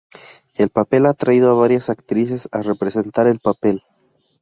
El 0.55 0.69
papel 0.69 1.05
ha 1.05 1.09
atraído 1.11 1.51
a 1.51 1.53
varias 1.53 1.91
actrices 1.91 2.49
a 2.51 2.63
representar 2.63 3.27
el 3.27 3.37
papel. 3.39 3.83